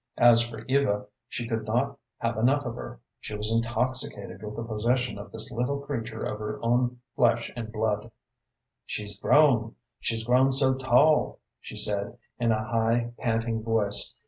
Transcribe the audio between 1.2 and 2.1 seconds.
she could not